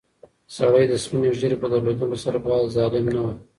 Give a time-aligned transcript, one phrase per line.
[0.55, 3.37] سړی د سپینې ږیرې په درلودلو سره باید ظالم نه وای.